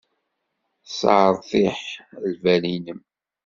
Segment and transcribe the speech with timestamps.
[0.89, 1.79] Sseṛtiḥ
[2.31, 3.01] lbal-nnem.